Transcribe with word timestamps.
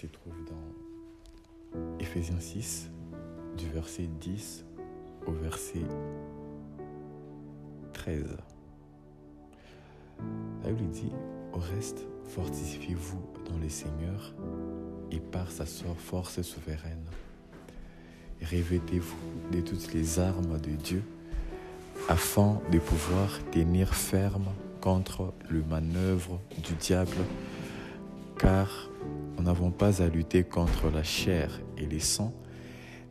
se 0.00 0.06
trouve 0.06 0.36
dans 0.44 1.98
Éphésiens 1.98 2.38
6, 2.38 2.88
du 3.56 3.68
verset 3.70 4.08
10 4.20 4.64
au 5.26 5.32
verset 5.32 5.82
13. 7.94 8.36
La 10.62 10.70
Bible 10.70 10.90
dit, 10.90 11.10
au 11.52 11.58
reste, 11.58 12.06
fortifiez-vous 12.28 13.20
dans 13.50 13.58
le 13.58 13.68
Seigneur 13.68 14.34
et 15.10 15.18
par 15.18 15.50
sa 15.50 15.64
force 15.66 16.42
souveraine. 16.42 17.06
Revêtez-vous 18.40 19.50
de 19.50 19.60
toutes 19.62 19.92
les 19.94 20.20
armes 20.20 20.60
de 20.60 20.76
Dieu 20.76 21.02
afin 22.08 22.60
de 22.70 22.78
pouvoir 22.78 23.40
tenir 23.50 23.92
ferme 23.92 24.46
contre 24.80 25.34
le 25.48 25.64
manœuvre 25.64 26.38
du 26.62 26.74
diable, 26.74 27.16
car 28.38 28.88
nous 29.36 29.42
n'avons 29.42 29.70
pas 29.70 30.02
à 30.02 30.08
lutter 30.08 30.44
contre 30.44 30.90
la 30.90 31.02
chair 31.02 31.60
et 31.76 31.86
les 31.86 32.00
sangs, 32.00 32.32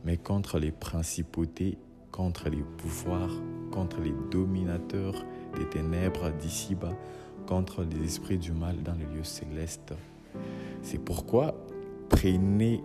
mais 0.04 0.16
contre 0.16 0.58
les 0.58 0.72
principautés, 0.72 1.78
contre 2.10 2.48
les 2.48 2.64
pouvoirs, 2.78 3.30
contre 3.70 4.00
les 4.00 4.14
dominateurs 4.30 5.24
des 5.56 5.68
ténèbres 5.68 6.30
d'ici-bas, 6.32 6.94
contre 7.46 7.84
les 7.84 8.04
esprits 8.04 8.38
du 8.38 8.52
mal 8.52 8.82
dans 8.82 8.94
les 8.94 9.04
lieux 9.04 9.24
célestes. 9.24 9.94
C'est 10.82 11.02
pourquoi 11.02 11.54
prenez 12.08 12.82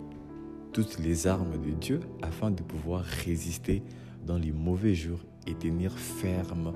toutes 0.72 0.98
les 0.98 1.26
armes 1.26 1.60
de 1.60 1.70
Dieu 1.70 2.00
afin 2.22 2.50
de 2.50 2.62
pouvoir 2.62 3.02
résister 3.02 3.82
dans 4.26 4.38
les 4.38 4.52
mauvais 4.52 4.94
jours 4.94 5.20
et 5.46 5.54
tenir 5.54 5.92
ferme 5.92 6.72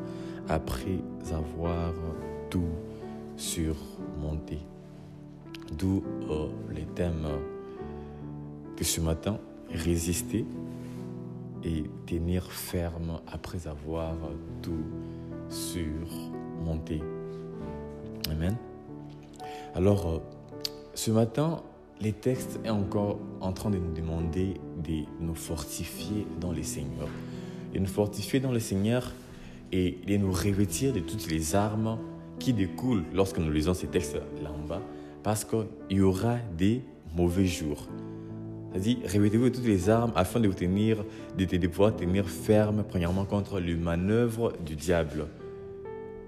après 0.49 0.99
avoir 1.31 1.93
tout 2.51 2.69
surmonté. 3.37 4.59
D'où 5.77 6.03
euh, 6.31 6.49
les 6.75 6.87
thèmes 6.95 7.27
de 8.77 8.85
ce 8.85 9.01
matin, 9.01 9.39
résister 9.71 10.45
et 11.65 11.85
tenir 12.07 12.51
ferme 12.51 13.21
après 13.27 13.67
avoir 13.67 14.15
tout 14.63 14.85
surmonté. 15.49 17.03
Amen. 18.31 18.57
Alors, 19.75 20.07
euh, 20.07 20.19
ce 20.95 21.11
matin, 21.11 21.63
les 22.01 22.13
textes 22.13 22.61
est 22.65 22.71
encore 22.71 23.19
en 23.41 23.53
train 23.53 23.71
de 23.71 23.79
nous 23.79 23.93
demander 23.93 24.55
de 24.85 25.05
nous 25.21 25.35
fortifier 25.35 26.27
dans 26.41 26.53
le 26.53 26.63
Seigneur. 26.63 27.09
De 27.75 27.79
nous 27.79 27.87
fortifier 27.87 28.41
dans 28.41 28.53
le 28.53 28.61
Seigneur 28.61 29.13
et 29.73 29.99
de 30.07 30.17
nous 30.17 30.33
revêtir 30.33 30.93
de 30.93 31.01
toutes 31.01 31.31
les 31.31 31.55
armes 31.55 31.99
qui 32.39 32.53
découlent 32.53 33.05
lorsque 33.13 33.39
nous 33.39 33.51
lisons 33.51 33.75
ces 33.75 33.89
textes 33.89 34.17
là 34.43 34.51
en 34.53 34.67
bas, 34.67 34.83
parce 35.23 35.45
qu'il 35.45 35.67
y 35.99 36.01
aura 36.01 36.37
des 36.57 36.83
mauvais 37.17 37.47
jours. 37.47 37.89
C'est-à-dire, 38.71 38.99
revêtez-vous 39.13 39.45
de 39.45 39.55
toutes 39.55 39.67
les 39.67 39.89
armes 39.89 40.13
afin 40.15 40.41
de 40.41 40.49
vous 40.49 40.55
tenir, 40.55 41.05
de, 41.37 41.45
de 41.45 41.67
pouvoir 41.67 41.97
tenir 41.97 42.29
ferme, 42.29 42.85
premièrement, 42.87 43.25
contre 43.25 43.61
les 43.61 43.75
manœuvres 43.75 44.53
du 44.65 44.77
diable. 44.77 45.27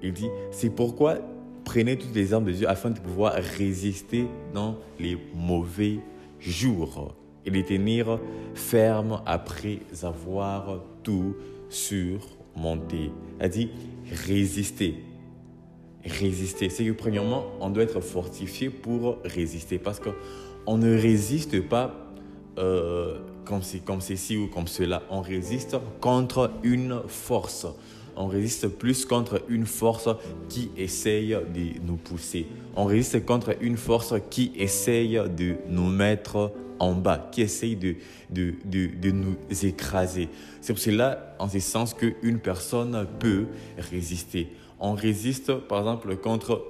Il 0.03 0.13
dit, 0.13 0.29
c'est 0.51 0.71
pourquoi 0.71 1.19
prenez 1.65 1.97
toutes 1.97 2.15
les 2.15 2.33
armes 2.33 2.45
de 2.45 2.53
Dieu 2.53 2.69
afin 2.69 2.91
de 2.91 2.99
pouvoir 2.99 3.35
résister 3.35 4.27
dans 4.55 4.77
les 4.99 5.19
mauvais 5.35 6.01
jours 6.41 7.15
et 7.45 7.51
de 7.51 7.61
tenir 7.61 8.19
ferme 8.55 9.23
après 9.27 9.81
avoir 10.03 10.83
tout 11.03 11.37
surmonté. 11.69 13.13
Dit 13.51 13.71
résister. 14.27 15.05
Résister. 16.05 16.71
C'est 16.71 16.85
que 16.85 16.93
premièrement, 16.93 17.45
on 17.61 17.71
doit 17.71 17.83
être 17.83 18.01
fortifié 18.01 18.71
pour 18.71 19.19
résister 19.25 19.79
parce 19.79 20.01
qu'on 20.01 20.79
ne 20.79 20.95
résiste 20.95 21.61
pas 21.69 21.95
euh, 22.59 23.19
comme, 23.45 24.01
ceci 24.01 24.37
ou 24.37 24.49
comme 24.49 24.67
cela. 24.67 25.03
On 25.11 25.21
résiste 25.21 25.77
contre 26.01 26.51
une 26.63 27.01
force 27.07 27.67
on 28.17 28.27
résiste 28.27 28.69
plus 28.69 29.07
contre 29.07 29.43
une 29.49 29.67
force 29.67 30.09
qui 30.49 30.71
essaye 30.77 31.31
de 31.31 31.81
nous 31.87 31.97
pousser. 31.97 32.47
On 32.77 32.85
résiste 32.85 33.25
contre 33.25 33.57
une 33.63 33.77
force 33.79 34.15
qui 34.29 34.53
essaye 34.57 35.21
de 35.37 35.55
nous 35.69 35.89
mettre 35.89 36.53
en 36.79 36.93
bas, 36.93 37.29
qui 37.33 37.43
essaye 37.43 37.77
de, 37.77 37.97
de, 38.31 38.55
de, 38.65 39.11
nous 39.11 39.37
écraser. 39.63 40.29
C'est 40.61 40.73
pour 40.73 40.83
cela, 40.83 41.35
en 41.39 41.49
ce 41.49 41.61
sens, 41.61 41.95
qu'une 41.95 42.39
personne 42.39 43.07
peut 43.19 43.47
résister. 43.91 44.49
On 44.81 44.95
résiste, 44.95 45.55
par 45.55 45.79
exemple, 45.79 46.17
contre 46.17 46.65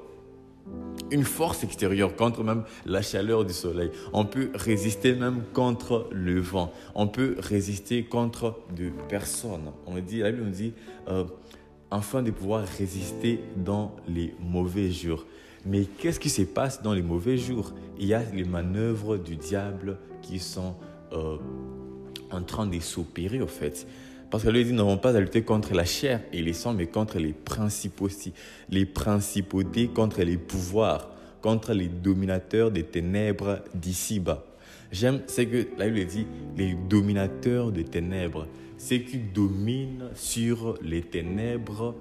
une 1.11 1.25
force 1.25 1.65
extérieure 1.65 2.15
contre 2.15 2.45
même 2.45 2.65
la 2.87 3.03
chaleur 3.03 3.45
du 3.45 3.53
soleil. 3.53 3.91
On 4.13 4.25
peut 4.25 4.51
résister 4.55 5.15
même 5.15 5.43
contre 5.53 6.09
le 6.13 6.41
vent. 6.41 6.73
On 6.95 7.09
peut 7.09 7.37
résister 7.39 8.05
contre 8.05 8.57
de 8.77 8.91
personnes. 9.09 9.73
On 9.87 9.99
dit, 9.99 10.19
la 10.19 10.31
Bible 10.31 10.45
nous 10.45 10.51
dit, 10.51 10.73
euh, 11.09 11.25
afin 11.91 12.23
de 12.23 12.31
pouvoir 12.31 12.65
résister 12.79 13.41
dans 13.57 13.97
les 14.07 14.35
mauvais 14.41 14.91
jours. 14.91 15.27
Mais 15.67 15.85
qu'est-ce 15.85 16.21
qui 16.21 16.31
se 16.31 16.43
passe 16.43 16.83
dans 16.83 16.93
les 16.93 17.03
mauvais 17.03 17.37
jours? 17.37 17.73
Il 17.99 18.07
y 18.07 18.15
a 18.15 18.23
les 18.33 18.45
manœuvres 18.45 19.17
du 19.17 19.37
diable 19.37 19.99
qui 20.23 20.39
sont 20.39 20.75
euh, 21.13 21.37
en 22.31 22.43
train 22.43 22.67
de 22.67 22.79
s'opérer, 22.79 23.41
au 23.41 23.47
fait. 23.47 23.87
Parce 24.31 24.45
que 24.45 24.49
lui 24.49 24.65
dit, 24.65 24.71
nous 24.71 24.79
n'avons 24.79 24.97
pas 24.97 25.17
à 25.17 25.21
lutter 25.21 25.43
contre 25.43 25.75
la 25.75 25.85
chair 25.85 26.21
et 26.33 26.41
les 26.41 26.53
sangs, 26.53 26.73
mais 26.73 26.87
contre 26.87 27.19
les 27.19 27.33
principaux, 27.33 28.09
les 28.69 28.87
principautés, 28.87 29.89
contre 29.89 30.23
les 30.23 30.37
pouvoirs, 30.37 31.11
contre 31.43 31.73
les 31.73 31.89
dominateurs 31.89 32.71
des 32.71 32.85
ténèbres 32.85 33.59
d'ici-bas. 33.75 34.45
J'aime, 34.93 35.21
c'est 35.27 35.47
que 35.47 35.67
la 35.79 35.89
Bible 35.89 36.07
dit, 36.07 36.27
les 36.57 36.75
dominateurs 36.75 37.73
des 37.73 37.85
ténèbres, 37.85 38.47
c'est 38.79 39.03
qui 39.03 39.19
dominent 39.19 40.11
sur 40.15 40.79
les 40.81 41.03
ténèbres 41.03 41.97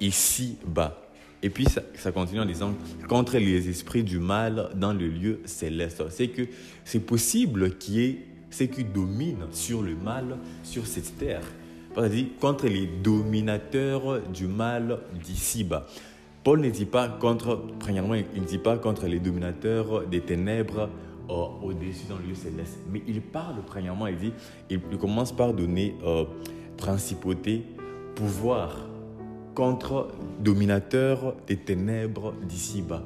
ici-bas. 0.00 1.00
Et 1.42 1.50
puis 1.50 1.64
ça, 1.64 1.82
ça, 1.94 2.12
continue 2.12 2.40
en 2.40 2.46
disant 2.46 2.74
contre 3.08 3.38
les 3.38 3.68
esprits 3.68 4.02
du 4.02 4.18
mal 4.18 4.70
dans 4.74 4.92
le 4.92 5.08
lieu 5.08 5.40
céleste. 5.44 6.02
C'est 6.10 6.28
que 6.28 6.42
c'est 6.84 7.00
possible 7.00 7.78
qu'il 7.78 7.94
y 7.94 8.04
ait 8.04 8.18
ce 8.50 8.64
qui 8.64 8.84
domine 8.84 9.46
sur 9.52 9.82
le 9.82 9.94
mal 9.94 10.36
sur 10.62 10.86
cette 10.86 11.16
terre 11.16 11.42
contre 12.40 12.66
les 12.66 12.86
dominateurs 12.86 14.20
du 14.28 14.46
mal 14.46 15.00
d'ici-bas. 15.24 15.86
Paul 16.42 16.60
ne 16.60 16.70
dit 16.70 16.86
pas 16.86 17.08
contre, 17.08 17.60
les 19.06 19.20
dominateurs 19.20 20.06
des 20.06 20.20
ténèbres 20.20 20.88
euh, 21.28 21.34
au-dessus 21.62 22.06
dans 22.08 22.16
le 22.16 22.28
lieu 22.28 22.34
céleste, 22.34 22.78
mais 22.90 23.02
il 23.06 23.20
parle 23.20 23.56
premièrement, 23.66 24.06
il, 24.06 24.80
commence 24.98 25.32
par 25.32 25.52
donner 25.52 25.96
euh, 26.04 26.24
principauté, 26.76 27.64
pouvoir 28.14 28.74
contre 29.54 30.08
dominateurs 30.38 31.34
des 31.46 31.56
ténèbres 31.56 32.32
d'ici-bas 32.42 33.02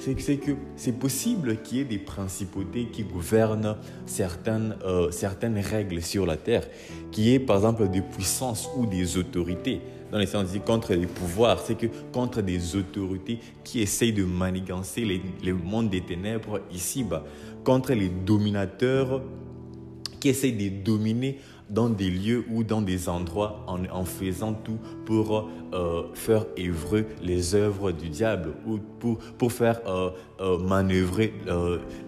c'est 0.00 0.36
que 0.36 0.52
c'est 0.76 0.98
possible 0.98 1.58
qu'il 1.62 1.78
y 1.78 1.80
ait 1.82 1.84
des 1.84 1.98
principautés 1.98 2.86
qui 2.86 3.04
gouvernent 3.04 3.76
certaines, 4.06 4.76
euh, 4.84 5.10
certaines 5.10 5.58
règles 5.58 6.00
sur 6.00 6.24
la 6.24 6.36
terre, 6.36 6.66
qu'il 7.12 7.24
y 7.24 7.34
ait 7.34 7.38
par 7.38 7.56
exemple 7.56 7.88
des 7.88 8.00
puissances 8.00 8.68
ou 8.76 8.86
des 8.86 9.18
autorités. 9.18 9.80
Dans 10.10 10.18
les 10.18 10.26
sens 10.26 10.50
dit 10.50 10.60
contre 10.60 10.94
les 10.94 11.06
pouvoirs, 11.06 11.60
c'est 11.60 11.76
que 11.76 11.86
contre 12.12 12.40
des 12.40 12.76
autorités 12.76 13.38
qui 13.62 13.80
essayent 13.80 14.12
de 14.12 14.24
manigancer 14.24 15.02
les, 15.04 15.20
le 15.44 15.54
monde 15.54 15.90
des 15.90 16.00
ténèbres 16.00 16.60
ici-bas, 16.72 17.24
contre 17.62 17.92
les 17.92 18.08
dominateurs 18.08 19.22
qui 20.18 20.30
essayent 20.30 20.52
de 20.52 20.82
dominer 20.82 21.38
dans 21.70 21.88
des 21.88 22.10
lieux 22.10 22.44
ou 22.50 22.64
dans 22.64 22.82
des 22.82 23.08
endroits 23.08 23.64
en, 23.66 24.04
faisant 24.04 24.52
tout 24.52 24.78
pour 25.06 25.48
euh, 25.72 26.02
faire 26.14 26.44
œuvrer 26.58 27.06
les 27.22 27.54
œuvres 27.54 27.92
du 27.92 28.08
diable 28.08 28.52
ou 28.66 28.78
pour, 28.98 29.18
pour 29.38 29.52
faire 29.52 29.80
euh, 29.86 30.10
euh, 30.40 30.58
manœuvrer 30.58 31.32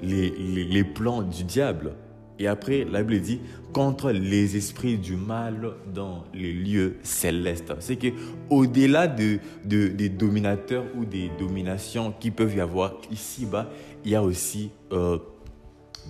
les, 0.02 0.30
les, 0.30 0.84
plans 0.84 1.22
du 1.22 1.44
diable. 1.44 1.92
Et 2.38 2.48
après, 2.48 2.84
la 2.84 3.02
Bible 3.02 3.22
dit 3.22 3.40
contre 3.72 4.10
les 4.10 4.56
esprits 4.56 4.98
du 4.98 5.16
mal 5.16 5.74
dans 5.94 6.24
les 6.34 6.52
lieux 6.52 6.96
célestes. 7.02 7.72
C'est 7.78 7.96
que 7.96 8.08
au-delà 8.50 9.06
de, 9.06 9.38
de, 9.64 9.88
des 9.88 10.08
dominateurs 10.08 10.84
ou 10.96 11.04
des 11.04 11.30
dominations 11.38 12.12
qui 12.18 12.30
peuvent 12.30 12.56
y 12.56 12.60
avoir 12.60 12.94
ici-bas, 13.12 13.70
il 14.04 14.10
y 14.10 14.14
a 14.16 14.22
aussi 14.22 14.70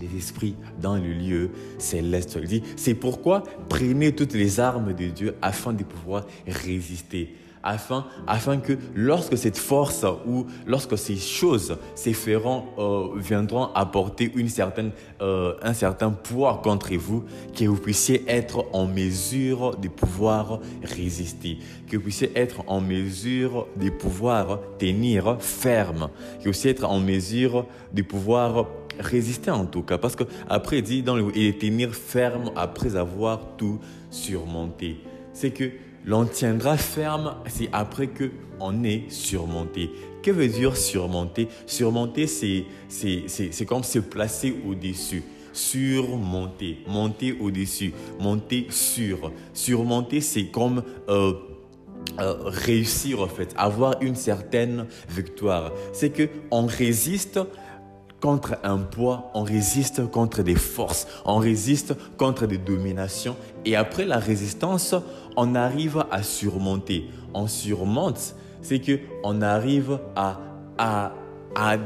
des 0.00 0.17
esprits 0.17 0.56
dans 0.81 0.97
le 0.97 1.12
lieu 1.12 1.50
céleste. 1.79 2.39
Il 2.41 2.49
dit, 2.49 2.62
c'est 2.77 2.94
pourquoi 2.94 3.43
prenez 3.69 4.12
toutes 4.15 4.35
les 4.35 4.61
armes 4.61 4.93
de 4.93 5.06
Dieu 5.06 5.35
afin 5.43 5.73
de 5.73 5.85
pouvoir 5.85 6.27
résister. 6.47 7.35
Afin, 7.65 8.06
afin 8.27 8.59
que 8.59 8.73
lorsque 8.93 9.39
cette 9.39 9.56
force 9.56 10.05
ou 10.27 10.47
lorsque 10.67 10.99
ces 10.99 11.15
choses, 11.15 11.79
ces 11.94 12.12
ferrants 12.12 12.67
euh, 12.77 13.11
viendront 13.17 13.67
apporter 13.75 14.33
une 14.35 14.49
certaine, 14.49 14.91
euh, 15.21 15.55
un 15.62 15.73
certain 15.73 16.11
poids 16.11 16.61
contre 16.65 16.93
vous, 16.94 17.23
que 17.55 17.65
vous 17.65 17.77
puissiez 17.77 18.25
être 18.27 18.67
en 18.73 18.87
mesure 18.87 19.77
de 19.77 19.87
pouvoir 19.87 20.59
résister, 20.83 21.59
que 21.89 21.97
vous 21.97 22.03
puissiez 22.03 22.33
être 22.35 22.65
en 22.67 22.81
mesure 22.81 23.69
de 23.77 23.91
pouvoir 23.91 24.59
tenir 24.79 25.37
ferme, 25.39 26.09
que 26.41 26.47
vous 26.47 26.50
puissiez 26.50 26.73
être 26.73 26.85
en 26.85 26.99
mesure 26.99 27.67
de 27.93 28.03
pouvoir 28.03 28.67
résister 28.99 29.50
en 29.50 29.67
tout 29.67 29.83
cas, 29.83 29.99
parce 29.99 30.17
qu'après 30.17 30.79
il 30.79 30.83
dit 30.83 31.03
dans 31.03 31.17
le, 31.17 31.37
et 31.37 31.56
tenir 31.56 31.94
ferme 31.94 32.50
après 32.56 32.97
avoir 32.97 33.56
tout 33.56 33.79
surmonté. 34.11 34.99
C'est 35.33 35.50
que 35.50 35.71
l'on 36.05 36.27
tiendra 36.27 36.77
ferme, 36.77 37.37
c'est 37.47 37.69
après 37.73 38.09
que 38.09 38.31
on 38.61 38.85
est 38.85 39.11
surmonté. 39.11 39.91
Que 40.23 40.31
veut 40.31 40.49
dire 40.49 40.77
surmonter? 40.77 41.49
Surmonter, 41.67 42.27
c'est 42.27 42.65
comme 43.67 43.83
se 43.83 43.99
placer 43.99 44.55
au-dessus. 44.67 45.23
Surmonter, 45.53 46.79
monter 46.87 47.37
au-dessus, 47.39 47.93
monter 48.21 48.69
sur. 48.71 49.33
Surmonter, 49.53 50.21
c'est 50.21 50.47
comme 50.47 50.83
euh, 51.09 51.35
euh, 52.21 52.35
réussir 52.44 53.21
en 53.21 53.27
fait, 53.27 53.53
avoir 53.56 54.00
une 54.00 54.17
certaine 54.17 54.87
victoire. 55.11 55.73
C'est 55.93 56.11
que 56.11 56.29
on 56.50 56.67
résiste 56.67 57.41
contre 58.22 58.56
un 58.62 58.78
poids, 58.78 59.30
on 59.34 59.42
résiste 59.42 60.08
contre 60.08 60.42
des 60.42 60.54
forces, 60.54 61.08
on 61.24 61.38
résiste 61.38 61.94
contre 62.16 62.46
des 62.46 62.56
dominations. 62.56 63.36
Et 63.64 63.74
après 63.74 64.04
la 64.06 64.19
résistance, 64.19 64.94
on 65.36 65.56
arrive 65.56 66.04
à 66.10 66.22
surmonter. 66.22 67.10
On 67.34 67.48
surmonte, 67.48 68.36
c'est 68.62 68.78
que 68.78 69.00
on 69.24 69.42
arrive 69.42 69.98
à, 70.14 70.38
à, 70.78 71.12
à, 71.56 71.76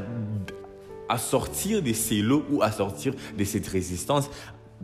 à 1.09 1.17
sortir 1.17 1.81
de 1.81 1.91
ces 1.91 2.21
lots 2.21 2.45
ou 2.51 2.61
à 2.61 2.71
sortir 2.71 3.13
de 3.35 3.43
cette 3.43 3.67
résistance 3.67 4.29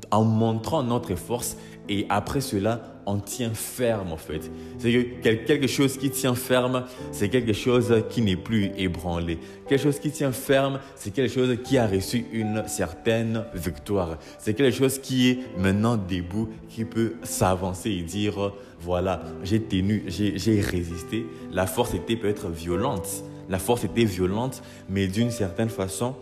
en 0.10 0.24
montrant 0.24 0.82
notre 0.82 1.14
force 1.14 1.56
et 1.88 2.08
après 2.10 2.42
cela, 2.42 2.93
on 3.06 3.20
tient 3.20 3.54
ferme 3.54 4.12
en 4.12 4.18
fait. 4.18 4.52
C'est 4.78 4.92
que 4.92 5.30
quelque 5.46 5.68
chose 5.68 5.98
qui 5.98 6.10
tient 6.10 6.36
ferme, 6.36 6.86
c'est 7.12 7.30
quelque 7.30 7.54
chose 7.54 8.04
qui 8.10 8.22
n'est 8.22 8.36
plus 8.36 8.72
ébranlé. 8.78 9.38
Quelque 9.68 9.82
chose 9.82 10.00
qui 10.00 10.12
tient 10.12 10.32
ferme, 10.32 10.80
c'est 10.96 11.12
quelque 11.12 11.34
chose 11.34 11.58
qui 11.64 11.78
a 11.78 11.88
reçu 11.88 12.26
une 12.32 12.64
certaine 12.68 13.46
victoire. 13.54 14.18
C'est 14.40 14.54
quelque 14.54 14.76
chose 14.76 15.00
qui 15.00 15.30
est 15.30 15.40
maintenant 15.58 15.98
debout, 15.98 16.50
qui 16.70 16.86
peut 16.86 17.14
s'avancer 17.24 17.92
et 17.92 18.02
dire, 18.02 18.54
voilà, 18.80 19.24
j'ai 19.44 19.62
tenu, 19.62 20.04
j'ai 20.08 20.62
résisté. 20.62 21.26
La 21.52 21.68
force 21.68 21.94
était 21.94 22.16
peut-être 22.16 22.50
violente. 22.50 23.08
La 23.50 23.60
force 23.60 23.84
était 23.84 24.06
violente, 24.06 24.64
mais 24.90 25.08
d'une 25.08 25.32
certaine 25.32 25.70
façon, 25.70 26.16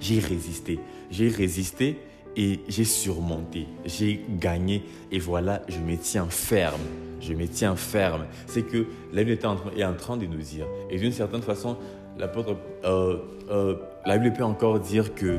j'ai 0.00 0.18
résisté. 0.18 0.78
J'ai 1.10 1.28
résisté 1.28 1.96
et 2.36 2.60
j'ai 2.68 2.84
surmonté, 2.84 3.66
j'ai 3.84 4.24
gagné 4.28 4.84
et 5.10 5.18
voilà, 5.18 5.62
je 5.68 5.78
me 5.78 5.96
tiens 5.96 6.26
ferme. 6.28 6.80
Je 7.20 7.34
me 7.34 7.46
tiens 7.46 7.76
ferme. 7.76 8.24
C'est 8.46 8.62
que 8.62 8.86
la 9.12 9.24
Bible 9.24 9.38
est 9.76 9.84
en, 9.84 9.94
train 9.94 10.16
de 10.16 10.24
nous 10.24 10.38
dire. 10.38 10.66
Et 10.88 10.96
d'une 10.96 11.12
certaine 11.12 11.42
façon, 11.42 11.76
l'apôtre, 12.18 12.56
euh, 12.84 13.18
euh, 13.50 13.76
la 14.06 14.16
Bible 14.16 14.36
peut 14.36 14.44
encore 14.44 14.80
dire 14.80 15.14
que 15.14 15.38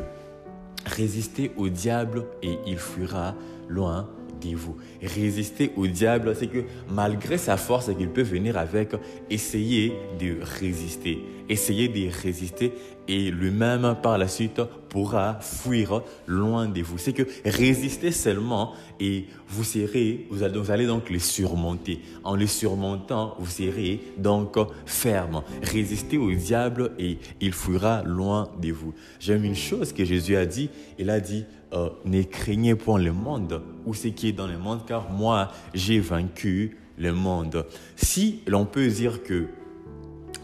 résistez 0.85 1.51
au 1.57 1.69
diable 1.69 2.25
et 2.43 2.57
il 2.67 2.77
fuira 2.77 3.35
loin 3.67 4.09
de 4.41 4.55
vous. 4.55 4.77
Résister 5.01 5.71
au 5.75 5.87
diable, 5.87 6.35
c'est 6.35 6.47
que 6.47 6.63
malgré 6.89 7.37
sa 7.37 7.57
force 7.57 7.93
qu'il 7.95 8.09
peut 8.09 8.21
venir 8.21 8.57
avec, 8.57 8.89
essayez 9.29 9.93
de 10.19 10.37
résister. 10.59 11.19
Essayez 11.49 11.87
de 11.87 12.09
résister 12.09 12.73
et 13.07 13.31
lui-même 13.31 13.95
par 14.01 14.17
la 14.17 14.27
suite 14.27 14.61
pourra 14.89 15.39
fuir 15.41 16.01
loin 16.27 16.67
de 16.67 16.81
vous. 16.81 16.97
C'est 16.97 17.13
que 17.13 17.23
résistez 17.45 18.11
seulement 18.11 18.73
et 18.99 19.25
vous 19.47 19.63
serez, 19.63 20.27
vous 20.29 20.43
allez, 20.43 20.85
donc 20.85 21.09
les 21.09 21.19
surmonter. 21.19 22.01
En 22.23 22.35
les 22.35 22.47
surmontant, 22.47 23.35
vous 23.39 23.49
serez 23.49 24.01
donc 24.17 24.57
ferme. 24.85 25.43
Résistez 25.63 26.17
au 26.17 26.31
diable 26.31 26.91
et 26.99 27.17
il 27.39 27.53
fuira 27.53 28.03
loin 28.03 28.49
de 28.61 28.71
vous. 28.71 28.93
J'aime 29.19 29.45
une 29.45 29.55
chose 29.55 29.93
que 29.93 30.05
Jésus 30.05 30.35
a 30.35 30.45
dit. 30.45 30.69
Il 30.99 31.09
a 31.09 31.19
dit, 31.19 31.45
euh, 31.73 31.89
ne 32.05 32.21
craignez 32.23 32.75
point 32.75 32.99
le 32.99 33.13
monde 33.13 33.61
ou 33.85 33.93
ce 33.93 34.09
qui 34.09 34.29
est 34.29 34.33
dans 34.33 34.47
le 34.47 34.57
monde, 34.57 34.81
car 34.85 35.09
moi, 35.09 35.51
j'ai 35.73 35.99
vaincu 35.99 36.77
le 36.97 37.13
monde. 37.13 37.65
Si 37.95 38.41
l'on 38.47 38.65
peut 38.65 38.87
dire 38.87 39.23
que 39.23 39.47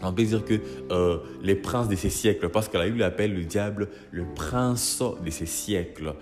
on 0.02 0.12
peut 0.12 0.24
dire 0.24 0.44
que 0.44 0.60
euh, 0.90 1.18
les 1.42 1.54
princes 1.54 1.88
de 1.88 1.96
ces 1.96 2.10
siècles, 2.10 2.48
parce 2.48 2.68
que 2.68 2.76
la 2.76 2.86
Bible 2.86 3.02
appelle 3.02 3.34
le 3.34 3.44
diable 3.44 3.88
le 4.10 4.24
prince 4.34 5.02
de 5.24 5.30
ces 5.30 5.46
siècles. 5.46 6.14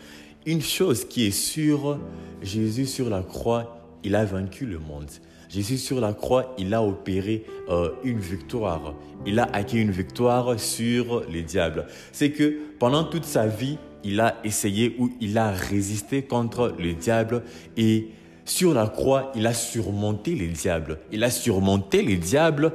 Une 0.46 0.62
chose 0.62 1.04
qui 1.04 1.26
est 1.26 1.32
sûre, 1.32 1.98
Jésus 2.42 2.86
sur 2.86 3.10
la 3.10 3.22
croix, 3.22 3.82
il 4.04 4.14
a 4.14 4.24
vaincu 4.24 4.66
le 4.66 4.78
monde. 4.78 5.10
Jésus 5.48 5.78
sur 5.78 6.00
la 6.00 6.12
croix, 6.12 6.54
il 6.58 6.74
a 6.74 6.82
opéré 6.82 7.44
euh, 7.68 7.90
une 8.04 8.18
victoire. 8.18 8.94
Il 9.26 9.38
a 9.38 9.44
acquis 9.52 9.80
une 9.80 9.90
victoire 9.90 10.58
sur 10.58 11.24
les 11.28 11.42
diables. 11.42 11.86
C'est 12.12 12.30
que 12.30 12.56
pendant 12.78 13.04
toute 13.04 13.24
sa 13.24 13.46
vie, 13.46 13.78
il 14.04 14.20
a 14.20 14.36
essayé 14.44 14.94
ou 14.98 15.10
il 15.20 15.36
a 15.38 15.50
résisté 15.50 16.22
contre 16.22 16.74
le 16.78 16.94
diable 16.94 17.42
et 17.76 18.08
sur 18.46 18.72
la 18.72 18.86
croix, 18.86 19.32
il 19.34 19.44
a 19.48 19.52
surmonté 19.52 20.36
les 20.36 20.46
diables. 20.46 21.00
Il 21.10 21.24
a 21.24 21.30
surmonté 21.30 22.02
les 22.02 22.16
diables 22.16 22.72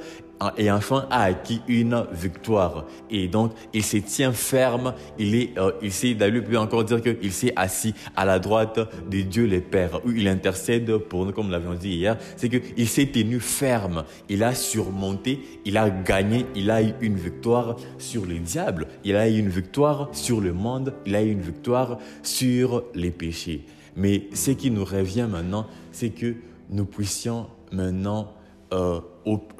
et 0.57 0.71
enfin 0.71 1.07
a 1.09 1.23
acquis 1.23 1.61
une 1.67 2.05
victoire. 2.11 2.85
Et 3.09 3.27
donc, 3.27 3.53
il 3.73 3.83
se 3.83 3.97
tient 3.97 4.31
ferme. 4.31 4.93
Il 5.19 5.35
est, 5.35 5.57
euh, 5.57 5.71
il 5.81 5.91
s'est, 5.91 6.13
David 6.13 6.45
peut 6.45 6.57
encore 6.57 6.83
dire 6.83 7.01
qu'il 7.01 7.31
s'est 7.31 7.53
assis 7.55 7.93
à 8.15 8.25
la 8.25 8.39
droite 8.39 8.79
de 9.09 9.21
Dieu 9.21 9.45
le 9.45 9.61
Père, 9.61 10.03
où 10.05 10.11
il 10.11 10.27
intercède 10.27 10.97
pour 10.97 11.25
nous, 11.25 11.31
comme 11.31 11.45
nous 11.45 11.51
l'avions 11.51 11.73
dit 11.73 11.95
hier. 11.95 12.17
C'est 12.37 12.49
qu'il 12.49 12.87
s'est 12.87 13.07
tenu 13.07 13.39
ferme. 13.39 14.03
Il 14.29 14.43
a 14.43 14.53
surmonté, 14.53 15.41
il 15.65 15.77
a 15.77 15.89
gagné, 15.89 16.45
il 16.55 16.71
a 16.71 16.81
eu 16.81 16.93
une 17.01 17.15
victoire 17.15 17.75
sur 17.97 18.25
les 18.25 18.39
diables. 18.39 18.87
Il 19.03 19.15
a 19.15 19.29
eu 19.29 19.37
une 19.37 19.49
victoire 19.49 20.09
sur 20.11 20.41
le 20.41 20.53
monde. 20.53 20.93
Il 21.05 21.15
a 21.15 21.23
eu 21.23 21.31
une 21.31 21.41
victoire 21.41 21.97
sur 22.23 22.83
les 22.93 23.11
péchés. 23.11 23.65
Mais 23.95 24.29
ce 24.33 24.51
qui 24.51 24.71
nous 24.71 24.85
revient 24.85 25.27
maintenant, 25.29 25.67
c'est 25.91 26.09
que 26.09 26.35
nous 26.69 26.85
puissions 26.85 27.47
maintenant 27.71 28.33
euh, 28.73 29.01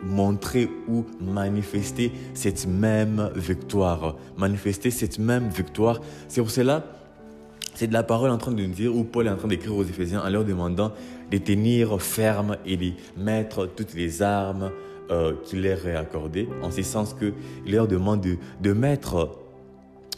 montrer 0.04 0.70
ou 0.88 1.06
manifester 1.20 2.12
cette 2.34 2.68
même 2.68 3.30
victoire. 3.36 4.16
Manifester 4.38 4.92
cette 4.92 5.20
même 5.20 5.50
victoire. 5.50 6.02
C'est 6.28 6.42
pour 6.42 6.52
cela, 6.52 6.84
c'est 7.74 7.88
de 7.88 7.94
la 7.94 8.04
parole 8.04 8.30
en 8.30 8.38
train 8.38 8.52
de 8.52 8.62
nous 8.62 8.74
dire, 8.74 8.96
ou 8.96 9.04
Paul 9.04 9.28
est 9.28 9.30
en 9.30 9.38
train 9.38 9.48
d'écrire 9.48 9.76
aux 9.76 9.84
Éphésiens 9.84 10.22
en 10.22 10.30
leur 10.30 10.46
demandant 10.46 10.92
de 11.32 11.38
tenir 11.38 12.02
ferme 12.02 12.58
et 12.66 12.78
de 12.78 12.92
mettre 13.18 13.66
toutes 13.66 13.94
les 13.94 14.22
armes 14.22 14.72
euh, 15.10 15.34
qu'il 15.44 15.62
leur 15.62 15.88
est 15.88 15.96
accordées, 15.96 16.48
en 16.62 16.72
ce 16.72 16.84
sens 16.84 17.14
qu'il 17.14 17.34
leur 17.72 17.88
demande 17.88 18.22
de, 18.22 18.38
de 18.62 18.74
mettre, 18.74 19.38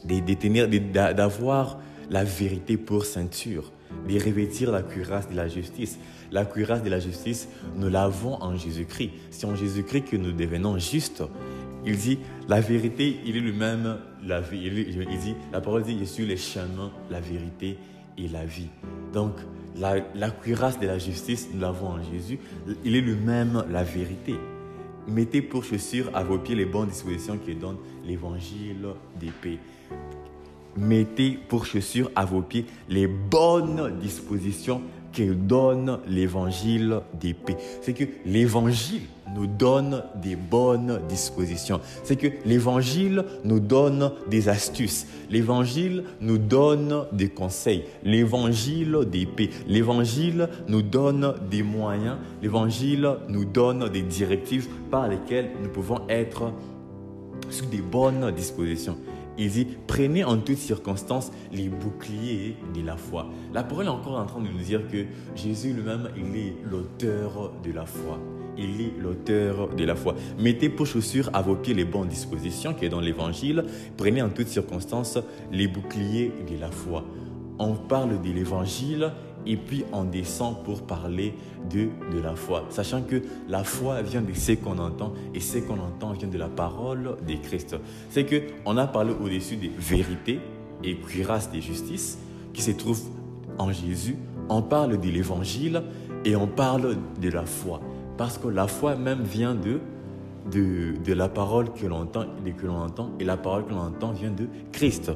d'avoir 0.03 1.79
la 2.09 2.23
vérité 2.23 2.77
pour 2.77 3.05
ceinture, 3.05 3.71
de 4.07 4.23
revêtir 4.23 4.71
la 4.71 4.81
cuirasse 4.81 5.29
de 5.29 5.35
la 5.35 5.47
justice, 5.47 5.99
la 6.31 6.45
cuirasse 6.45 6.83
de 6.83 6.89
la 6.89 6.99
justice, 6.99 7.47
nous 7.75 7.89
l'avons 7.89 8.41
en 8.41 8.55
Jésus-Christ. 8.55 9.11
C'est 9.31 9.45
en 9.45 9.55
Jésus-Christ 9.55 10.03
que 10.03 10.17
nous 10.17 10.31
devenons 10.31 10.77
justes. 10.77 11.23
Il 11.85 11.97
dit, 11.97 12.19
la 12.47 12.61
vérité, 12.61 13.19
il 13.25 13.37
est 13.37 13.41
lui-même 13.41 13.97
la 14.25 14.41
vie. 14.41 14.61
Il 14.65 15.19
dit, 15.19 15.35
la 15.51 15.61
parole 15.61 15.83
dit, 15.83 15.97
je 15.99 16.05
suis 16.05 16.25
le 16.25 16.35
chemin, 16.35 16.91
la 17.09 17.19
vérité 17.19 17.77
et 18.17 18.27
la 18.27 18.45
vie. 18.45 18.69
Donc, 19.13 19.33
la, 19.75 20.29
cuirasse 20.29 20.79
de 20.79 20.87
la 20.87 20.97
justice, 20.97 21.49
nous 21.53 21.59
l'avons 21.59 21.87
en 21.87 22.03
Jésus. 22.03 22.39
Il 22.83 22.95
est 22.95 23.01
lui-même 23.01 23.63
la 23.69 23.83
vérité. 23.83 24.35
Mettez 25.07 25.41
pour 25.41 25.63
chaussures 25.63 26.09
à 26.13 26.23
vos 26.23 26.37
pieds 26.37 26.55
les 26.55 26.65
bonnes 26.65 26.87
dispositions 26.87 27.37
qui 27.37 27.55
donnent 27.55 27.79
l'évangile 28.05 28.87
paix 29.41 29.59
mettez 30.77 31.39
pour 31.47 31.65
chaussures 31.65 32.11
à 32.15 32.25
vos 32.25 32.41
pieds 32.41 32.65
les 32.89 33.07
bonnes 33.07 33.99
dispositions 34.01 34.81
que 35.13 35.33
donne 35.33 35.99
l'évangile 36.07 37.01
paix. 37.21 37.57
C'est 37.81 37.93
que 37.93 38.05
l'évangile 38.25 39.03
nous 39.35 39.47
donne 39.47 40.03
des 40.21 40.35
bonnes 40.35 40.99
dispositions. 41.07 41.79
C'est 42.03 42.15
que 42.15 42.27
l'évangile 42.45 43.23
nous 43.43 43.59
donne 43.59 44.11
des 44.29 44.49
astuces. 44.49 45.07
L'évangile 45.29 46.03
nous 46.19 46.37
donne 46.37 47.05
des 47.11 47.29
conseils. 47.29 47.83
L'évangile 48.03 48.97
paix. 49.35 49.49
L'évangile 49.67 50.49
nous 50.67 50.81
donne 50.81 51.35
des 51.49 51.63
moyens. 51.63 52.17
L'évangile 52.41 53.17
nous 53.29 53.45
donne 53.45 53.89
des 53.89 54.01
directives 54.01 54.67
par 54.91 55.07
lesquelles 55.07 55.51
nous 55.61 55.69
pouvons 55.69 56.01
être 56.09 56.51
sous 57.49 57.65
des 57.65 57.81
bonnes 57.81 58.31
dispositions. 58.31 58.97
Il 59.37 59.49
dit, 59.49 59.67
prenez 59.87 60.23
en 60.23 60.37
toutes 60.37 60.57
circonstances 60.57 61.31
les 61.51 61.69
boucliers 61.69 62.55
de 62.75 62.85
la 62.85 62.97
foi. 62.97 63.27
La 63.53 63.63
parole 63.63 63.85
est 63.85 63.89
encore 63.89 64.19
en 64.19 64.25
train 64.25 64.41
de 64.41 64.47
nous 64.47 64.63
dire 64.63 64.87
que 64.87 65.05
Jésus 65.35 65.73
lui-même, 65.73 66.09
il 66.15 66.35
est 66.37 66.53
l'auteur 66.69 67.51
de 67.63 67.71
la 67.71 67.85
foi. 67.85 68.19
Il 68.57 68.81
est 68.81 68.93
l'auteur 68.99 69.69
de 69.69 69.83
la 69.83 69.95
foi. 69.95 70.15
Mettez 70.37 70.69
pour 70.69 70.85
chaussures 70.85 71.29
à 71.33 71.41
vos 71.41 71.55
pieds 71.55 71.73
les 71.73 71.85
bonnes 71.85 72.07
dispositions 72.07 72.73
qui 72.75 72.85
est 72.85 72.89
dans 72.89 73.01
l'évangile. 73.01 73.65
Prenez 73.97 74.21
en 74.21 74.29
toutes 74.29 74.47
circonstances 74.47 75.17
les 75.51 75.67
boucliers 75.67 76.31
de 76.47 76.59
la 76.59 76.69
foi. 76.69 77.03
On 77.57 77.73
parle 77.73 78.21
de 78.21 78.31
l'évangile 78.31 79.11
et 79.45 79.57
puis 79.57 79.83
on 79.91 80.03
descend 80.03 80.63
pour 80.63 80.81
parler 80.83 81.33
de, 81.69 81.89
de 82.15 82.21
la 82.21 82.35
foi, 82.35 82.65
sachant 82.69 83.01
que 83.01 83.21
la 83.47 83.63
foi 83.63 84.01
vient 84.01 84.21
de 84.21 84.33
ce 84.33 84.53
qu'on 84.53 84.77
entend 84.79 85.13
et 85.33 85.39
ce 85.39 85.57
qu'on 85.59 85.79
entend 85.79 86.13
vient 86.13 86.27
de 86.27 86.37
la 86.37 86.47
parole 86.47 87.17
de 87.27 87.33
Christ. 87.35 87.75
C'est 88.09 88.25
que 88.25 88.41
on 88.65 88.77
a 88.77 88.87
parlé 88.87 89.13
au-dessus 89.13 89.55
des 89.55 89.71
vérités 89.77 90.39
et 90.83 90.95
cuirasse 90.97 91.51
de 91.51 91.59
justice 91.59 92.17
qui 92.53 92.61
se 92.61 92.71
trouvent 92.71 93.03
en 93.57 93.71
Jésus. 93.71 94.15
On 94.49 94.61
parle 94.61 94.99
de 94.99 95.09
l'évangile 95.09 95.83
et 96.25 96.35
on 96.35 96.47
parle 96.47 96.97
de 97.21 97.29
la 97.29 97.45
foi. 97.45 97.81
Parce 98.17 98.37
que 98.37 98.47
la 98.47 98.67
foi 98.67 98.95
même 98.95 99.23
vient 99.23 99.55
de, 99.55 99.79
de, 100.51 100.95
de 101.03 101.13
la 101.13 101.29
parole 101.29 101.71
que 101.73 101.85
l'on 101.85 102.01
entend, 102.01 102.25
que 102.57 102.65
l'on 102.65 102.77
entend, 102.77 103.11
et 103.19 103.23
la 103.23 103.37
parole 103.37 103.65
que 103.65 103.71
l'on 103.71 103.79
entend 103.79 104.11
vient 104.11 104.31
de 104.31 104.47
Christ. 104.71 105.11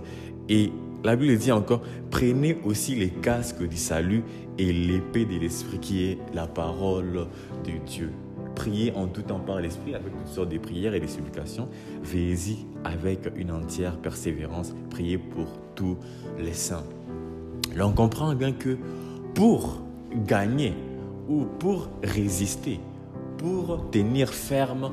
Et 0.49 0.71
la 1.07 1.15
Bible 1.15 1.37
dit 1.37 1.53
encore, 1.53 1.83
prenez 2.11 2.57
aussi 2.65 2.93
les 2.93 3.07
casques 3.07 3.65
du 3.65 3.77
salut 3.77 4.25
et 4.57 4.73
l'épée 4.73 5.23
de 5.23 5.39
l'Esprit 5.39 5.79
qui 5.79 6.03
est 6.03 6.17
la 6.33 6.47
parole 6.47 7.27
de 7.63 7.71
Dieu. 7.85 8.11
Priez 8.55 8.91
en 8.91 9.07
tout 9.07 9.21
temps 9.21 9.39
par 9.39 9.61
l'Esprit 9.61 9.95
avec 9.95 10.11
toutes 10.17 10.27
sortes 10.27 10.49
de 10.49 10.57
prières 10.57 10.93
et 10.95 10.99
de 10.99 11.07
supplications. 11.07 11.69
Veillez-y 12.03 12.57
avec 12.83 13.31
une 13.37 13.51
entière 13.51 13.95
persévérance. 13.95 14.73
Priez 14.89 15.17
pour 15.17 15.47
tous 15.75 15.95
les 16.39 16.51
saints. 16.51 16.83
Là, 17.73 17.87
on 17.87 17.93
comprend 17.93 18.35
bien 18.35 18.51
que 18.51 18.77
pour 19.33 19.81
gagner 20.25 20.73
ou 21.29 21.45
pour 21.57 21.87
résister, 22.03 22.81
pour 23.37 23.89
tenir 23.91 24.27
ferme, 24.27 24.91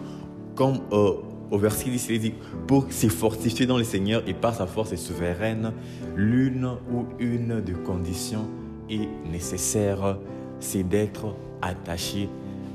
comme 0.54 0.78
euh, 0.92 1.14
au 1.50 1.58
verset 1.58 1.90
10, 1.90 2.06
il 2.10 2.20
dit, 2.20 2.34
pour 2.66 2.86
se 2.90 3.08
fortifier 3.08 3.66
dans 3.66 3.78
le 3.78 3.84
Seigneur 3.84 4.22
et 4.26 4.34
par 4.34 4.54
sa 4.54 4.66
force 4.66 4.94
souveraine, 4.96 5.72
l'une 6.16 6.70
ou 6.92 7.06
une 7.18 7.60
des 7.60 7.72
conditions 7.72 8.46
est 8.90 9.08
nécessaire, 9.30 10.18
c'est 10.60 10.82
d'être 10.82 11.34
attaché 11.62 12.28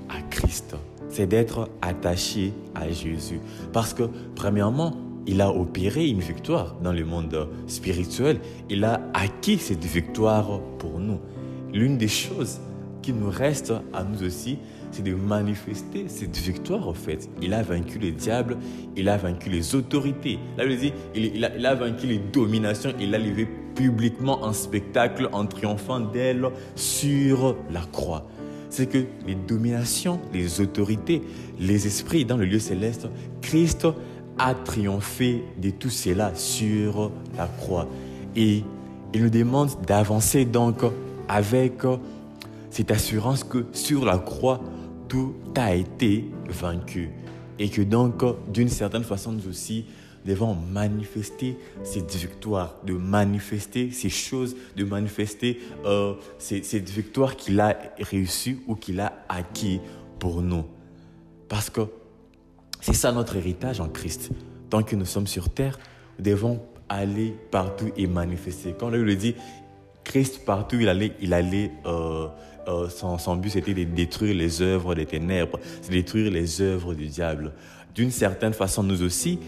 à 0.10 0.22
Christ, 0.30 0.76
c'est 1.08 1.28
d'être 1.28 1.70
attaché 1.82 2.54
à 2.76 2.90
Jésus. 2.90 3.40
Parce 3.74 3.94
que, 3.94 4.04
premièrement, 4.36 4.96
il 5.28 5.42
a 5.42 5.52
opéré 5.52 6.08
une 6.08 6.22
victoire 6.22 6.76
dans 6.82 6.94
le 6.94 7.06
monde 7.06 7.50
spirituel, 7.68 8.40
il 8.70 8.84
a 8.84 9.02
acquis 9.14 9.58
cette 9.58 9.86
victoire 9.86 10.60
pour 10.80 11.00
nous. 11.00 11.20
L'une 11.72 11.98
des 11.98 12.08
choses 12.08 12.60
qui 13.02 13.14
nous 13.14 13.30
reste 13.30 13.74
à 13.94 14.04
nous 14.04 14.24
aussi, 14.24 14.58
c'est 14.92 15.04
de 15.04 15.14
manifester 15.14 16.06
cette 16.08 16.38
victoire 16.38 16.88
en 16.88 16.94
fait. 16.94 17.30
Il 17.42 17.54
a 17.54 17.62
vaincu 17.62 18.00
le 18.00 18.12
diable, 18.12 18.58
il 18.96 19.10
a 19.10 19.18
vaincu 19.18 19.50
les 19.50 19.76
autorités. 19.76 20.40
Là, 20.58 20.66
il, 20.66 20.78
dit, 20.78 20.94
il, 21.16 21.46
a, 21.46 21.56
il 21.56 21.66
a 21.66 21.76
vaincu 21.76 22.08
les 22.08 22.20
dominations, 22.20 22.94
il 23.00 23.14
a 23.14 23.18
levé 23.18 23.48
publiquement 23.76 24.46
un 24.46 24.54
spectacle 24.54 25.30
en 25.32 25.46
triomphant 25.46 26.00
d'elle 26.00 26.50
sur 26.76 27.56
la 27.72 27.82
croix. 27.92 28.28
C'est 28.70 28.88
que 28.88 29.00
les 29.26 29.36
dominations, 29.36 30.20
les 30.34 30.62
autorités, 30.62 31.22
les 31.60 31.88
esprits 31.88 32.26
dans 32.26 32.38
le 32.38 32.46
lieu 32.46 32.60
céleste, 32.60 33.08
Christ 33.42 33.88
a 34.38 34.54
triomphé 34.54 35.44
de 35.62 35.70
tout 35.70 35.90
cela 35.90 36.34
sur 36.36 37.12
la 37.38 37.48
croix. 37.48 37.88
Et 38.36 38.64
il 39.14 39.24
nous 39.24 39.30
demande 39.30 39.70
d'avancer 39.88 40.46
donc 40.46 40.82
avec 41.28 41.82
cette 42.70 42.92
assurance 42.92 43.44
que 43.44 43.66
sur 43.72 44.06
la 44.06 44.18
croix, 44.18 44.62
tout 45.10 45.36
a 45.56 45.76
été 45.76 46.26
vaincu. 46.48 47.10
Et 47.58 47.68
que 47.70 47.82
donc, 47.82 48.24
d'une 48.50 48.70
certaine 48.70 49.04
façon, 49.04 49.34
nous 49.34 49.50
aussi 49.50 49.86
devons 50.26 50.54
manifester 50.54 51.58
cette 51.84 52.16
victoire, 52.16 52.76
de 52.86 52.94
manifester 52.94 53.92
ces 53.92 54.10
choses, 54.10 54.56
de 54.78 54.86
manifester 54.86 55.60
euh, 55.86 56.14
cette 56.38 56.90
victoire 56.90 57.36
qu'il 57.36 57.60
a 57.60 57.78
réussi 58.00 58.60
ou 58.68 58.76
qu'il 58.76 59.00
a 59.02 59.14
acquis 59.28 59.82
pour 60.20 60.42
nous. 60.42 60.66
Parce 61.50 61.70
que 61.70 61.82
c'est 62.80 62.94
ça 62.94 63.12
notre 63.12 63.36
héritage 63.36 63.82
en 63.82 63.90
Christ. 63.90 64.30
Tant 64.70 64.84
que 64.84 64.96
nous 64.96 65.06
sommes 65.06 65.28
sur 65.28 65.50
terre, 65.50 65.80
nous 66.18 66.26
devons 66.26 66.62
aller 66.88 67.36
partout 67.52 67.92
et 67.98 68.08
manifester. 68.08 68.76
Quand 68.78 68.88
on 68.88 68.92
le 68.92 69.16
dit, 69.16 69.36
Christ 70.04 70.46
partout 70.46 70.78
il 70.80 70.90
allait, 70.90 71.14
il 71.22 71.34
allait 71.34 71.72
euh, 71.86 72.28
euh, 72.70 72.90
son, 72.90 73.36
but 73.36 73.50
c'était 73.50 73.74
de 73.74 73.84
détruire 73.84 74.36
les 74.36 74.62
œuvres 74.62 74.96
des 74.96 75.06
ténèbres, 75.06 75.60
de 75.88 75.92
détruire 75.92 76.32
les 76.32 76.62
œuvres 76.62 76.94
du 76.94 77.08
diable. 77.08 77.54
D'une 77.96 78.12
certaine 78.12 78.54
façon, 78.54 78.84
nous 78.84 79.02
aussi, 79.02 79.40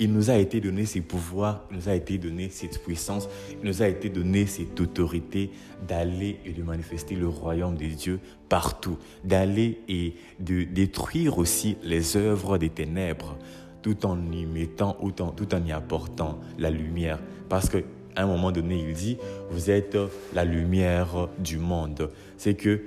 il 0.00 0.12
nous 0.12 0.30
a 0.30 0.36
été 0.36 0.60
donné 0.60 0.86
ces 0.86 1.02
pouvoirs, 1.02 1.64
il 1.70 1.76
nous 1.76 1.88
a 1.90 1.94
été 1.94 2.16
donné 2.16 2.48
cette 2.48 2.82
puissance, 2.82 3.28
il 3.60 3.68
nous 3.68 3.82
a 3.82 3.88
été 3.88 4.08
donné 4.08 4.46
cette 4.46 4.80
autorité 4.80 5.50
d'aller 5.86 6.40
et 6.46 6.52
de 6.52 6.62
manifester 6.62 7.14
le 7.14 7.28
royaume 7.28 7.76
de 7.76 7.84
Dieu 7.84 8.18
partout, 8.48 8.96
d'aller 9.24 9.80
et 9.88 10.14
de 10.38 10.64
détruire 10.64 11.36
aussi 11.36 11.76
les 11.82 12.16
œuvres 12.16 12.56
des 12.56 12.70
ténèbres, 12.70 13.36
tout 13.82 14.06
en 14.06 14.18
y 14.32 14.46
mettant, 14.46 14.96
tout 15.36 15.54
en 15.54 15.66
y 15.66 15.70
apportant 15.70 16.40
la 16.58 16.70
lumière. 16.70 17.18
Parce 17.50 17.68
que 17.68 17.84
à 18.16 18.22
un 18.22 18.26
moment 18.26 18.52
donné, 18.52 18.84
il 18.86 18.92
dit, 18.92 19.18
vous 19.50 19.70
êtes 19.70 19.96
la 20.34 20.44
lumière 20.44 21.28
du 21.38 21.58
monde. 21.58 22.10
C'est 22.36 22.54
que 22.54 22.82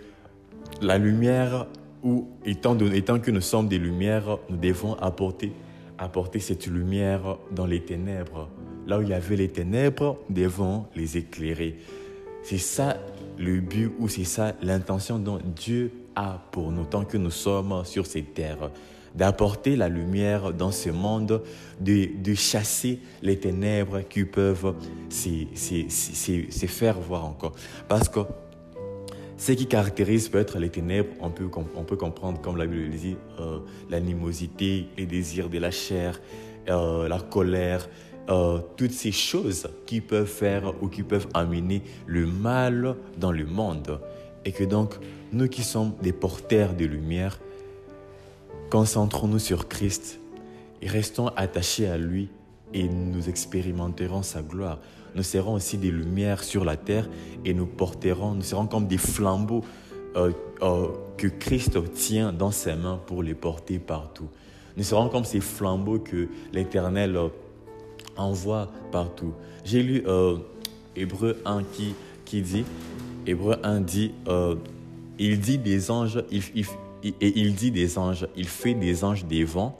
la 0.82 0.98
lumière, 0.98 1.68
ou 2.04 2.28
étant, 2.46 2.78
étant 2.80 3.20
que 3.20 3.32
nous 3.32 3.42
sommes 3.42 3.68
des 3.68 3.80
lumières, 3.80 4.38
nous 4.50 4.58
devons 4.58 4.94
apporter, 4.96 5.52
apporter 5.98 6.40
cette 6.40 6.68
lumière 6.68 7.38
dans 7.52 7.66
les 7.66 7.82
ténèbres. 7.82 8.50
Là 8.88 9.00
où 9.00 9.02
il 9.02 9.10
y 9.10 9.14
avait 9.14 9.38
les 9.38 9.50
ténèbres, 9.50 10.18
nous 10.30 10.36
devons 10.36 10.86
les 10.96 11.18
éclairer. 11.18 11.78
C'est 12.44 12.58
ça 12.58 12.98
le 13.38 13.62
but 13.62 13.92
ou 14.00 14.10
c'est 14.10 14.26
ça 14.26 14.54
l'intention 14.62 15.18
dont 15.18 15.40
Dieu 15.56 15.92
pour 16.52 16.72
nous 16.72 16.86
tant 16.86 17.06
que 17.06 17.18
nous 17.18 17.32
sommes 17.32 17.84
sur 17.86 18.06
cette 18.06 18.34
terre 18.34 18.70
d'apporter 19.16 19.76
la 19.76 19.90
lumière 19.90 20.54
dans 20.54 20.72
ce 20.72 20.90
monde, 20.90 21.44
de, 21.80 22.10
de 22.22 22.34
chasser 22.34 23.00
les 23.22 23.38
ténèbres 23.38 24.02
qui 24.02 24.26
peuvent 24.26 24.76
se, 25.10 26.66
faire 26.68 27.00
voir 27.00 27.26
encore. 27.26 27.54
Parce 27.88 28.10
que 28.10 28.22
ce 29.38 29.52
qui 29.52 29.68
caractérise 29.68 30.30
peut-être 30.30 30.58
les 30.58 30.70
ténèbres, 30.70 31.14
on 31.20 31.30
peut, 31.30 31.50
on 31.76 31.84
peut 31.84 31.98
comprendre, 31.98 32.42
comme 32.42 32.58
la 32.58 32.66
Bible 32.66 32.84
le 32.92 32.98
dit, 32.98 33.16
euh, 33.40 33.60
l'animosité, 33.90 34.88
les 34.98 35.06
désirs 35.06 35.50
de 35.50 35.60
la 35.60 35.72
chair, 35.72 36.20
euh, 36.70 37.08
la 37.08 37.20
colère, 37.20 37.90
euh, 38.30 38.60
toutes 38.78 38.94
ces 38.94 39.12
choses 39.12 39.68
qui 39.86 40.00
peuvent 40.00 40.26
faire 40.26 40.74
ou 40.82 40.88
qui 40.88 41.04
peuvent 41.04 41.28
amener 41.34 41.82
le 42.06 42.26
mal 42.26 42.96
dans 43.18 43.34
le 43.34 43.46
monde. 43.46 44.00
Et 44.46 44.52
que 44.52 44.64
donc, 44.64 44.96
nous 45.32 45.48
qui 45.48 45.64
sommes 45.64 45.94
des 46.02 46.14
porteurs 46.14 46.74
de 46.74 46.86
lumière, 46.86 47.40
Concentrons-nous 48.74 49.38
sur 49.38 49.68
Christ 49.68 50.20
et 50.82 50.88
restons 50.88 51.28
attachés 51.36 51.88
à 51.88 51.96
lui 51.96 52.30
et 52.74 52.88
nous 52.88 53.30
expérimenterons 53.30 54.24
sa 54.24 54.42
gloire. 54.42 54.80
Nous 55.14 55.22
serons 55.22 55.54
aussi 55.54 55.78
des 55.78 55.92
lumières 55.92 56.44
sur 56.44 56.66
la 56.66 56.76
terre 56.76 57.08
et 57.46 57.54
nous 57.54 57.68
porterons, 57.68 58.34
nous 58.34 58.42
serons 58.42 58.66
comme 58.66 58.88
des 58.88 58.98
flambeaux 58.98 59.64
euh, 60.16 60.32
euh, 60.64 60.88
que 61.18 61.28
Christ 61.28 61.78
tient 61.94 62.34
dans 62.34 62.50
ses 62.50 62.74
mains 62.74 63.00
pour 63.06 63.22
les 63.22 63.36
porter 63.36 63.78
partout. 63.78 64.28
Nous 64.76 64.84
serons 64.84 65.08
comme 65.08 65.24
ces 65.24 65.40
flambeaux 65.40 66.00
que 66.00 66.28
l'Éternel 66.52 67.16
euh, 67.16 67.28
envoie 68.18 68.72
partout. 68.92 69.34
J'ai 69.64 69.84
lu 69.84 70.04
Hébreu 70.96 71.38
1 71.46 71.62
qui, 71.62 71.94
qui 72.26 72.42
dit, 72.42 72.66
Hébreu 73.26 73.58
1 73.64 73.82
dit, 73.82 74.12
il 75.20 75.40
dit 75.40 75.58
des 75.58 75.92
anges, 75.92 76.24
il, 76.32 76.44
et 77.04 77.40
il 77.40 77.56
dit 77.56 77.72
des 77.72 77.98
anges, 77.98 78.28
il 78.36 78.48
fait 78.48 78.74
des 78.74 79.04
anges 79.04 79.26
des 79.26 79.44
vents 79.44 79.78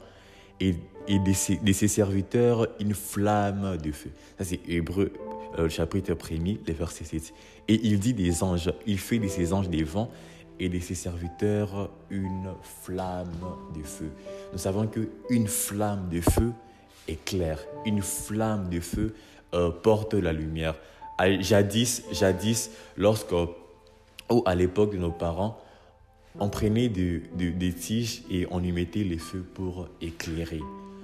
et, 0.60 0.74
de, 1.08 1.32
ses, 1.32 1.88
serviteurs 1.88 2.68
une 2.80 2.94
flamme 2.94 3.76
de 3.78 3.92
feu. 3.92 4.10
Ça, 4.38 4.44
c'est 4.44 4.60
Hébreu, 4.68 5.12
euh, 5.58 5.68
chapitre 5.68 6.12
1er, 6.12 6.58
le 6.66 6.72
verset 6.74 7.04
7. 7.04 7.32
Et 7.68 7.80
il 7.82 7.98
dit 7.98 8.14
des 8.14 8.42
anges, 8.42 8.72
il 8.86 8.98
fait 8.98 9.18
de 9.18 9.28
ses 9.28 9.52
anges 9.52 9.68
des 9.68 9.84
vents 9.84 10.10
et 10.60 10.68
de 10.68 10.78
ses 10.78 10.94
serviteurs 10.94 11.90
une 12.10 12.52
flamme 12.62 13.32
de 13.76 13.82
feu. 13.82 14.10
Nous 14.52 14.58
savons 14.58 14.86
qu'une 14.86 15.48
flamme 15.48 16.08
de 16.10 16.20
feu 16.20 16.52
éclaire, 17.08 17.58
une 17.84 18.02
flamme 18.02 18.68
de 18.68 18.80
feu 18.80 19.14
euh, 19.54 19.70
porte 19.70 20.14
la 20.14 20.32
lumière. 20.32 20.76
Jadis, 21.18 22.02
jadis, 22.12 22.70
lorsque, 22.96 23.32
ou 23.32 24.42
à 24.46 24.54
l'époque 24.54 24.92
de 24.92 24.98
nos 24.98 25.12
parents, 25.12 25.60
on 26.40 26.48
prenait 26.48 26.88
des 26.88 27.72
tiges 27.72 28.22
et 28.30 28.46
on 28.50 28.62
y 28.62 28.72
mettait 28.72 29.04
les 29.04 29.18
feux 29.18 29.44
pour 29.54 29.88
éclairer. 30.00 30.60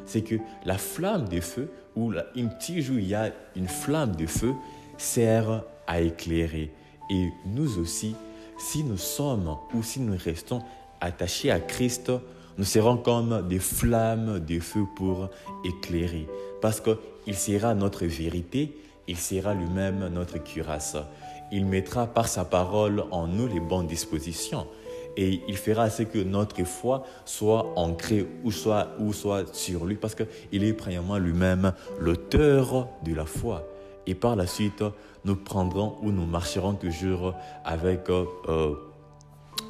C'est 0.07 0.23
que 0.23 0.37
la 0.64 0.76
flamme 0.76 1.29
de 1.29 1.40
feu, 1.40 1.71
ou 1.95 2.12
une 2.35 2.57
tige 2.59 2.90
où 2.90 2.99
il 2.99 3.07
y 3.07 3.14
a 3.14 3.31
une 3.55 3.69
flamme 3.69 4.17
de 4.17 4.26
feu, 4.26 4.52
sert 4.99 5.62
à 5.87 6.00
éclairer. 6.00 6.71
Et 7.11 7.29
nous 7.47 7.79
aussi, 7.79 8.14
si 8.59 8.83
nous 8.85 8.97
sommes 8.97 9.57
ou 9.75 9.83
si 9.83 10.00
nous 10.00 10.17
restons 10.17 10.62
attachés 11.00 11.50
à 11.50 11.61
Christ, 11.61 12.11
nous 12.59 12.64
serons 12.64 12.97
comme 12.97 13.47
des 13.49 13.59
flammes 13.59 14.40
de 14.40 14.59
feu 14.61 14.85
pour 14.97 15.31
éclairer. 15.64 16.26
Parce 16.61 16.81
qu'il 16.81 17.35
sera 17.35 17.75
notre 17.75 18.05
vérité, 18.07 18.76
il 19.11 19.19
sera 19.19 19.55
lui-même 19.55 20.09
notre 20.09 20.38
cuirasse. 20.38 20.97
il 21.50 21.67
mettra 21.67 22.07
par 22.07 22.29
sa 22.29 22.45
parole 22.45 23.02
en 23.11 23.26
nous 23.26 23.49
les 23.49 23.59
bonnes 23.59 23.88
dispositions. 23.88 24.69
Et 25.17 25.43
il 25.49 25.57
fera 25.57 25.90
ce 25.90 26.05
que 26.05 26.21
notre 26.21 26.62
foi 26.64 27.02
soit 27.25 27.73
ancrée 27.75 28.25
ou 28.45 28.52
soit, 28.52 28.87
sur 29.52 29.85
lui, 29.85 29.97
parce 29.97 30.14
qu'il 30.14 30.62
est 30.62 30.73
premièrement 30.73 31.19
lui-même 31.19 31.73
l'auteur 31.99 32.87
de 33.05 33.12
la 33.12 33.25
foi. 33.25 33.67
Et 34.07 34.14
par 34.14 34.37
la 34.37 34.47
suite, 34.47 34.85
nous 35.25 35.35
prendrons 35.35 35.97
ou 36.02 36.12
nous 36.12 36.26
marcherons 36.26 36.75
toujours 36.75 37.35
avec, 37.64 38.09
euh, 38.09 38.75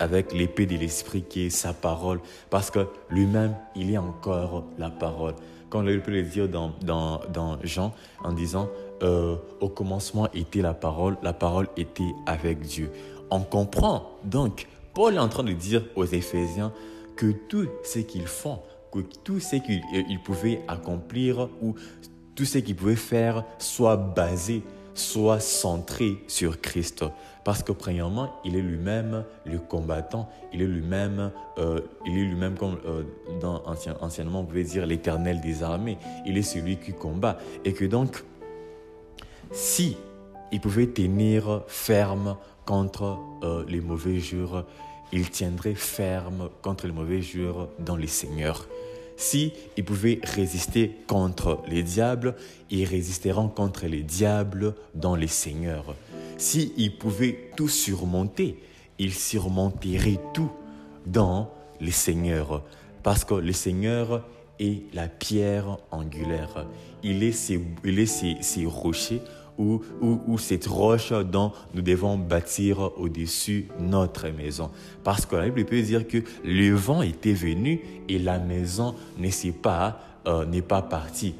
avec 0.01 0.33
l'épée 0.33 0.67
de 0.67 0.77
l'Esprit 0.77 1.23
qui 1.23 1.47
est 1.47 1.51
sa 1.51 1.73
parole, 1.73 2.21
parce 2.51 2.71
que 2.71 2.87
lui-même, 3.11 3.55
il 3.77 3.93
est 3.93 3.99
encore 3.99 4.65
la 4.79 4.91
parole. 4.91 5.35
Quand 5.69 5.81
on 5.81 6.01
peut 6.01 6.11
le 6.11 6.23
dire 6.23 6.49
dans, 6.49 6.73
dans, 6.83 7.21
dans 7.33 7.59
Jean 7.63 7.95
en 8.25 8.33
disant, 8.33 8.69
euh, 9.03 9.37
au 9.61 9.69
commencement 9.69 10.29
était 10.35 10.63
la 10.63 10.75
parole, 10.75 11.17
la 11.23 11.33
parole 11.33 11.69
était 11.77 12.13
avec 12.27 12.61
Dieu. 12.61 12.91
On 13.31 13.41
comprend 13.41 14.11
donc, 14.25 14.67
Paul 14.95 15.15
est 15.15 15.19
en 15.19 15.29
train 15.29 15.45
de 15.45 15.53
dire 15.53 15.85
aux 15.95 16.05
Éphésiens 16.05 16.73
que 17.15 17.31
tout 17.31 17.69
ce 17.85 18.01
qu'ils 18.01 18.27
font, 18.27 18.59
que 18.91 18.99
tout 19.23 19.39
ce 19.39 19.57
qu'ils 19.57 19.83
euh, 19.95 20.19
pouvaient 20.25 20.63
accomplir 20.67 21.49
ou 21.63 21.75
tout 22.35 22.45
ce 22.45 22.59
qu'ils 22.59 22.75
pouvaient 22.75 22.97
faire 22.97 23.45
soit 23.59 23.97
basé, 23.97 24.63
soit 24.95 25.41
centré 25.41 26.19
sur 26.29 26.61
Christ. 26.61 27.05
Parce 27.45 27.63
que 27.63 27.73
premièrement, 27.73 28.35
il 28.45 28.57
est 28.57 28.61
lui-même 28.61 29.25
le 29.47 29.59
combattant, 29.59 30.29
il 30.53 30.61
est 30.61 30.67
lui-même, 30.67 31.33
euh, 31.59 31.81
il 32.07 32.19
est 32.19 32.25
lui-même 32.25 32.57
comme 32.57 32.79
dans 33.41 33.63
ancien, 33.65 33.97
anciennement 34.01 34.41
on 34.41 34.45
pouvait 34.45 34.65
dire 34.65 34.87
l'éternel 34.87 35.41
des 35.41 35.63
armées. 35.63 35.99
Il 36.27 36.37
est 36.37 36.43
celui 36.43 36.77
qui 36.77 36.93
combat 36.93 37.39
et 37.65 37.73
que 37.73 37.85
donc 37.87 38.25
si 39.53 39.97
il 40.53 40.61
pouvait 40.61 40.87
tenir 40.87 41.63
ferme 41.67 42.37
contre 42.67 43.19
euh, 43.43 43.65
les 43.69 43.81
mauvais 43.81 44.21
jours, 44.21 44.65
il 45.13 45.31
tiendrait 45.31 45.75
ferme 45.75 46.51
contre 46.63 46.87
les 46.87 46.93
mauvais 46.93 47.23
jours 47.23 47.69
dans 47.79 47.97
les 47.97 48.07
seigneurs. 48.07 48.69
Si 49.21 49.53
il 49.77 49.85
pouvait 49.85 50.19
résister 50.23 50.97
contre 51.07 51.63
les 51.69 51.83
diables, 51.83 52.35
ils 52.71 52.87
résisteront 52.87 53.49
contre 53.49 53.85
les 53.87 54.03
diables 54.03 54.75
dans 54.95 55.15
les 55.15 55.27
seigneurs. 55.27 55.95
Si 56.39 56.73
il 56.79 56.97
pouvait 56.97 57.51
tout 57.55 57.69
surmonter, 57.69 58.57
il 58.99 59.13
surmonterait 59.13 60.19
tout 60.33 60.51
dans 61.05 61.53
les 61.83 61.91
seigneurs. 61.91 62.65
Parce 63.03 63.27
que 63.27 63.35
le 63.35 63.53
Seigneur 63.53 64.27
est 64.59 64.85
la 64.95 65.07
pierre 65.07 65.77
angulaire. 65.91 66.67
Il 67.03 67.23
est 67.23 67.33
est 67.33 68.07
ces 68.41 68.65
rochers 68.65 69.21
ou, 69.59 70.39
cette 70.39 70.67
roche 70.67 71.13
dont 71.13 71.53
nous 71.75 71.83
devons 71.83 72.17
bâtir 72.17 72.91
au-dessus 72.99 73.69
notre 73.79 74.29
maison. 74.29 74.71
Parce 75.05 75.27
que 75.27 75.37
la 75.37 75.49
Bible 75.49 75.65
peut 75.65 75.83
dire 75.83 76.07
que 76.07 76.19
le 76.45 76.71
vent 76.75 77.03
était 77.03 77.35
venu 77.35 77.81
et 78.09 78.19
la 78.19 78.39
maison 78.39 78.95
n'est 79.19 79.31
pas, 79.53 80.01
euh, 80.27 80.45
n'est 80.47 80.63
pas 80.63 80.83
partie. 80.83 81.35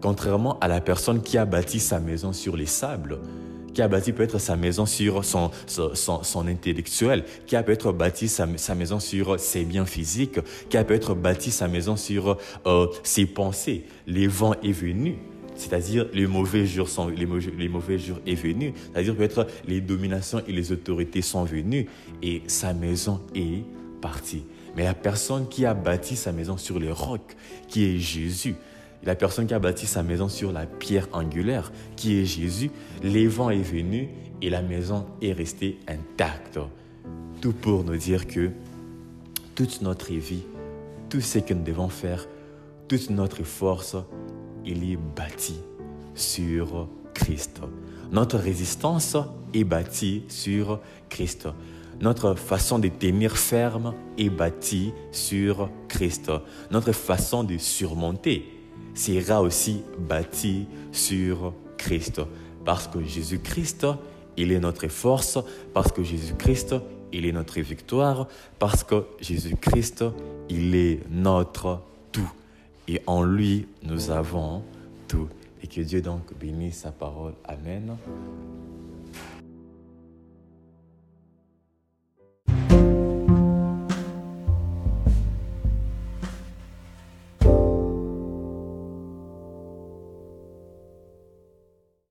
Contrairement 0.00 0.58
à 0.60 0.68
la 0.68 0.80
personne 0.80 1.22
qui 1.22 1.38
a 1.38 1.44
bâti 1.44 1.78
sa 1.78 2.00
maison 2.00 2.32
sur 2.32 2.56
les 2.56 2.66
sables, 2.66 3.18
qui 3.74 3.82
a 3.82 3.88
bâti 3.88 4.12
peut-être 4.12 4.38
sa 4.38 4.56
maison 4.56 4.86
sur 4.86 5.24
son, 5.24 5.50
intellectuel, 6.48 7.24
qui 7.46 7.56
a 7.56 7.62
peut-être 7.62 7.92
bâti 7.92 8.28
sa, 8.28 8.46
sa, 8.56 8.74
maison 8.74 8.98
sur 8.98 9.38
ses 9.38 9.64
biens 9.64 9.86
physiques, 9.86 10.40
qui 10.68 10.76
a 10.76 10.84
peut-être 10.84 11.14
bâti 11.14 11.50
sa 11.50 11.68
maison 11.68 11.96
sur 11.96 12.36
euh, 12.66 12.86
ses 13.02 13.26
pensées. 13.26 13.84
Le 14.06 14.26
vent 14.26 14.54
est 14.62 14.72
venu 14.72 15.18
c'est-à-dire 15.60 16.06
les 16.14 16.26
mauvais 16.26 16.64
jours 16.64 16.88
sont 16.88 17.08
les 17.08 17.26
les 17.58 17.68
mauvais 17.68 17.98
jours 17.98 18.18
est 18.26 18.34
venu, 18.34 18.72
c'est-à-dire 18.92 19.14
peut-être 19.14 19.46
les 19.66 19.80
dominations 19.80 20.42
et 20.48 20.52
les 20.52 20.72
autorités 20.72 21.22
sont 21.22 21.44
venues 21.44 21.86
et 22.22 22.42
sa 22.46 22.72
maison 22.72 23.20
est 23.34 23.62
partie. 24.00 24.42
Mais 24.74 24.84
la 24.84 24.94
personne 24.94 25.48
qui 25.48 25.66
a 25.66 25.74
bâti 25.74 26.16
sa 26.16 26.32
maison 26.32 26.56
sur 26.56 26.78
le 26.78 26.92
roc, 26.92 27.36
qui 27.68 27.84
est 27.84 27.98
Jésus, 27.98 28.54
la 29.04 29.14
personne 29.14 29.46
qui 29.46 29.54
a 29.54 29.58
bâti 29.58 29.86
sa 29.86 30.02
maison 30.02 30.28
sur 30.28 30.50
la 30.50 30.64
pierre 30.64 31.08
angulaire, 31.12 31.72
qui 31.96 32.18
est 32.18 32.24
Jésus, 32.24 32.70
les 33.02 33.26
vents 33.26 33.50
est 33.50 33.62
venu 33.62 34.08
et 34.40 34.48
la 34.48 34.62
maison 34.62 35.06
est 35.20 35.32
restée 35.32 35.78
intacte. 35.88 36.58
Tout 37.40 37.52
pour 37.52 37.84
nous 37.84 37.96
dire 37.96 38.26
que 38.26 38.50
toute 39.54 39.82
notre 39.82 40.12
vie, 40.12 40.42
tout 41.10 41.20
ce 41.20 41.38
que 41.38 41.52
nous 41.52 41.64
devons 41.64 41.88
faire, 41.88 42.26
toute 42.88 43.10
notre 43.10 43.42
force 43.42 43.96
il 44.64 44.90
est 44.90 44.96
bâti 44.96 45.56
sur 46.14 46.88
Christ. 47.14 47.60
Notre 48.12 48.38
résistance 48.38 49.16
est 49.54 49.64
bâtie 49.64 50.24
sur 50.28 50.80
Christ. 51.08 51.48
Notre 52.00 52.34
façon 52.34 52.78
de 52.78 52.88
tenir 52.88 53.36
ferme 53.36 53.94
est 54.16 54.30
bâtie 54.30 54.92
sur 55.12 55.68
Christ. 55.86 56.32
Notre 56.70 56.92
façon 56.92 57.44
de 57.44 57.58
surmonter 57.58 58.46
sera 58.94 59.42
aussi 59.42 59.82
bâtie 59.98 60.66
sur 60.92 61.52
Christ. 61.76 62.22
Parce 62.64 62.88
que 62.88 63.02
Jésus-Christ, 63.02 63.86
il 64.36 64.50
est 64.50 64.60
notre 64.60 64.88
force. 64.88 65.38
Parce 65.74 65.92
que 65.92 66.02
Jésus-Christ, 66.02 66.74
il 67.12 67.26
est 67.26 67.32
notre 67.32 67.60
victoire. 67.60 68.28
Parce 68.58 68.82
que 68.82 69.04
Jésus-Christ, 69.20 70.04
il 70.48 70.74
est 70.74 71.00
notre 71.10 71.80
tout. 72.12 72.32
Et 72.92 73.00
en 73.06 73.22
lui, 73.22 73.68
nous 73.84 74.10
avons 74.10 74.64
tout. 75.06 75.28
Et 75.62 75.68
que 75.68 75.80
Dieu 75.80 76.02
donc 76.02 76.36
bénisse 76.40 76.78
sa 76.78 76.90
parole. 76.90 77.34
Amen. 77.44 77.96